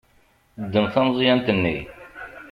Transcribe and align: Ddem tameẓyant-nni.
Ddem 0.63 0.85
tameẓyant-nni. 0.93 1.77